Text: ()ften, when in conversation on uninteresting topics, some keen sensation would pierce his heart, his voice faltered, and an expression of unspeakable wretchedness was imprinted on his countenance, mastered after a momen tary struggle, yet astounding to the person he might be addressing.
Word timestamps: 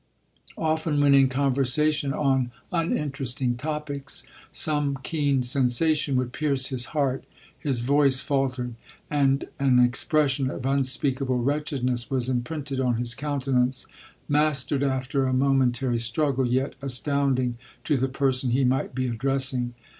()ften, 0.57 0.99
when 0.99 1.13
in 1.13 1.27
conversation 1.27 2.11
on 2.11 2.49
uninteresting 2.71 3.55
topics, 3.55 4.23
some 4.51 4.97
keen 5.03 5.43
sensation 5.43 6.15
would 6.15 6.33
pierce 6.33 6.69
his 6.69 6.85
heart, 6.85 7.23
his 7.55 7.81
voice 7.81 8.19
faltered, 8.19 8.73
and 9.11 9.47
an 9.59 9.77
expression 9.77 10.49
of 10.49 10.65
unspeakable 10.65 11.37
wretchedness 11.37 12.09
was 12.09 12.29
imprinted 12.29 12.79
on 12.79 12.95
his 12.97 13.13
countenance, 13.13 13.85
mastered 14.27 14.81
after 14.81 15.27
a 15.27 15.33
momen 15.33 15.71
tary 15.71 15.99
struggle, 15.99 16.47
yet 16.47 16.73
astounding 16.81 17.59
to 17.83 17.95
the 17.95 18.09
person 18.09 18.49
he 18.49 18.63
might 18.63 18.95
be 18.95 19.05
addressing. 19.05 19.75